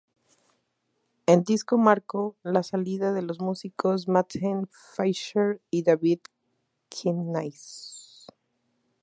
[1.27, 6.21] El disco marcó la salida de los músicos Matthew Fisher y David
[7.03, 8.25] Knights.